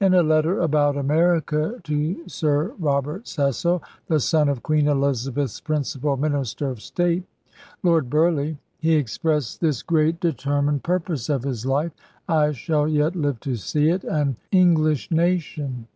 [0.00, 6.16] In a letter about America to Sir Robert Cecil, the son of Queen Elizabeth's principal
[6.16, 7.24] minister of state.
[7.82, 12.30] Lord Burleigh, he expressed this great determined THE VISION OF THE WEST 207 purpose of
[12.30, 15.88] his life: / shall yet live to see it an In glishe nation.